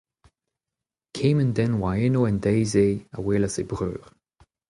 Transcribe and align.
Kement 1.15 1.51
den 1.57 1.73
a 1.75 1.77
oa 1.83 1.91
eno 2.07 2.21
en 2.29 2.37
deiz-se 2.45 2.87
a 3.17 3.19
welas 3.25 3.55
he 3.57 3.63
breur. 3.71 4.01